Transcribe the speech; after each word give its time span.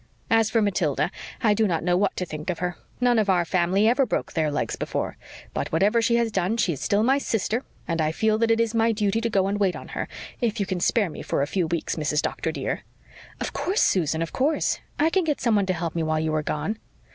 As 0.31 0.49
for 0.49 0.63
Matilda, 0.63 1.11
I 1.43 1.53
do 1.53 1.67
not 1.67 1.83
know 1.83 1.95
what 1.95 2.15
to 2.17 2.25
think 2.25 2.49
of 2.49 2.57
her. 2.57 2.75
None 2.99 3.19
of 3.19 3.29
our 3.29 3.45
family 3.45 3.87
ever 3.87 4.03
broke 4.03 4.33
their 4.33 4.49
legs 4.49 4.75
before. 4.75 5.15
But 5.53 5.71
whatever 5.71 6.01
she 6.01 6.15
has 6.15 6.31
done 6.31 6.57
she 6.57 6.73
is 6.73 6.81
still 6.81 7.03
my 7.03 7.19
sister, 7.19 7.61
and 7.87 8.01
I 8.01 8.11
feel 8.11 8.39
that 8.39 8.49
it 8.49 8.59
is 8.59 8.73
my 8.73 8.93
duty 8.93 9.21
to 9.21 9.29
go 9.29 9.45
and 9.45 9.59
wait 9.59 9.75
on 9.75 9.89
her, 9.89 10.07
if 10.39 10.59
you 10.59 10.65
can 10.65 10.79
spare 10.79 11.11
me 11.11 11.21
for 11.21 11.43
a 11.43 11.53
few 11.53 11.67
weeks, 11.67 11.97
Mrs. 11.97 12.23
Doctor, 12.23 12.51
dear." 12.51 12.81
"Of 13.39 13.53
course, 13.53 13.83
Susan, 13.83 14.23
of 14.23 14.33
course. 14.33 14.79
I 14.99 15.11
can 15.11 15.23
get 15.23 15.39
someone 15.39 15.67
to 15.67 15.73
help 15.73 15.93
me 15.93 16.01
while 16.01 16.19
you 16.19 16.33
are 16.33 16.41
gone." 16.41 16.79